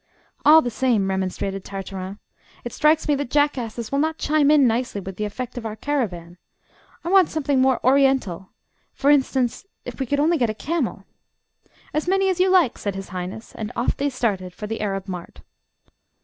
[0.43, 2.17] "All the same," remonstrated Tartarin,
[2.63, 5.75] "it strikes me that jackasses will not chime in nicely with the effect of our
[5.75, 6.39] caravan.
[7.03, 8.49] I want something more Oriental.
[8.93, 11.03] For instance, if we could only get a camel"
[11.93, 15.07] "As many as you like," said His Highness; and off they started for the Arab
[15.07, 15.41] mart.